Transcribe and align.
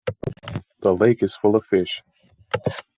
The 0.79 0.93
lake 0.95 1.21
is 1.21 1.35
full 1.35 1.55
of 1.55 1.63
fish. 1.63 2.01